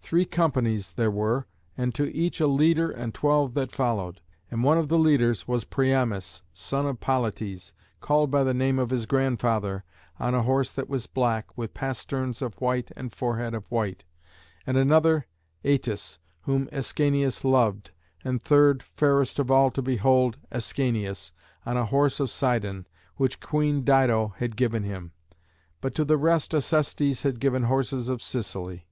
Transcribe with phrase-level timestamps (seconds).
[0.00, 1.46] Three companies there were,
[1.78, 4.20] and to each a leader and twelve that followed.
[4.50, 8.90] And one of the leaders was Priamus, son of Polites, called by the name of
[8.90, 9.84] his grandfather,
[10.18, 14.04] on a horse that was black, with pasterns of white and forehead of white;
[14.66, 15.28] and another
[15.64, 17.92] Atys, whom Ascanius loved;
[18.24, 21.30] and third, fairest of all to behold, Ascanius,
[21.64, 25.12] on a horse of Sidon, which Queen Dido had given him;
[25.80, 28.88] but to the rest Acestes had given horses of Sicily.